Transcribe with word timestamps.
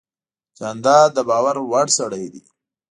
جانداد 0.57 1.09
د 1.15 1.19
باور 1.29 1.55
وړ 1.69 1.87
سړی 1.97 2.25
دی. 2.33 2.43